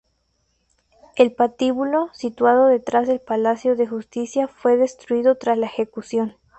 [1.15, 6.37] El patíbulo situado detrás del Palacio de Justicia fue destruido tras la ejecución.